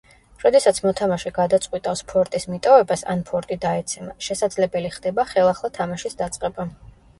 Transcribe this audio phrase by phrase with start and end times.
[0.43, 6.71] როდესაც მოთამაშე გადაწყვიტავს ფორტის მიტოვებას, ან ფორტი დაეცემა, შესაძლებელი ხდება ხელახლა თამაშის დაწყება.